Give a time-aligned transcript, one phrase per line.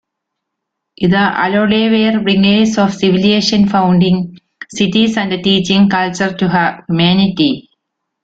[1.01, 4.35] The Aloadae were bringers of civilization, founding
[4.71, 7.69] cities and teaching culture to humanity.